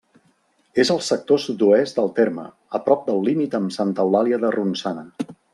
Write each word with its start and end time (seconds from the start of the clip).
És 0.83 0.89
al 0.93 1.01
sector 1.07 1.41
sud-oest 1.43 2.01
del 2.01 2.11
terme, 2.21 2.47
a 2.79 2.83
prop 2.89 3.07
del 3.13 3.23
límit 3.31 3.61
amb 3.61 3.79
Santa 3.79 4.07
Eulàlia 4.07 4.45
de 4.47 4.55
Ronçana. 4.61 5.07